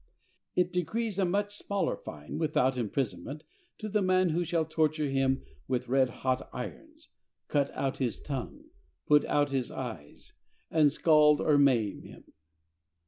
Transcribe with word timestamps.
It 0.55 0.73
decrees 0.73 1.19
a 1.19 1.25
much 1.25 1.53
smaller 1.55 1.95
fine, 1.95 2.39
without 2.39 2.75
imprisonment, 2.75 3.43
to 3.77 3.87
the 3.87 4.01
man 4.01 4.29
who 4.29 4.43
shall 4.43 4.65
torture 4.65 5.07
him 5.09 5.43
with 5.67 5.89
red 5.89 6.09
hot 6.25 6.49
irons, 6.51 7.09
cut 7.47 7.69
out 7.75 7.99
his 7.99 8.19
tongue, 8.19 8.63
put 9.05 9.23
out 9.25 9.51
his 9.51 9.69
eyes, 9.69 10.33
and 10.71 10.91
scald 10.91 11.39
or 11.39 11.55
maim 11.59 12.01
him. 12.01 12.33